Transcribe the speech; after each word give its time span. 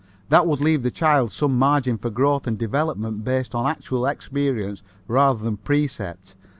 That 0.29 0.47
would 0.47 0.59
leave 0.59 0.81
the 0.81 0.89
child 0.89 1.31
some 1.31 1.59
margin 1.59 1.99
for 1.99 2.09
growth 2.09 2.47
and 2.47 2.57
development 2.57 3.23
based 3.23 3.53
on 3.53 3.69
actual 3.69 4.07
experience 4.07 4.81
rather 5.07 5.43
than 5.43 5.57
precept. 5.57 6.33